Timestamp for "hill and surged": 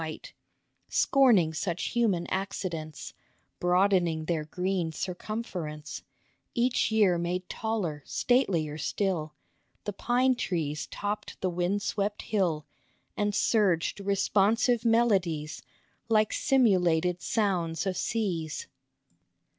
12.23-13.99